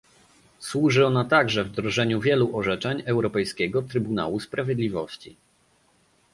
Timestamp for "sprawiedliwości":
4.39-5.35